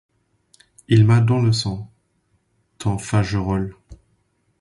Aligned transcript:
Il 0.87 1.05
m'a 1.05 1.21
dans 1.21 1.39
le 1.39 1.53
sang, 1.53 1.91
ton 2.79 2.97
Fagerolles!». 2.97 3.75